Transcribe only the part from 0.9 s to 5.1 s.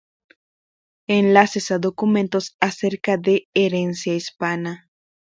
Enlaces a documentos acerca de herencia hispana